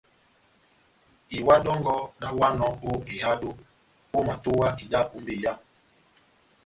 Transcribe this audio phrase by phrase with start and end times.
[1.37, 3.49] Iwa dɔngɔ dáháwanɔ ó ehádo,
[4.17, 5.53] omatowa ida ó mbeyá.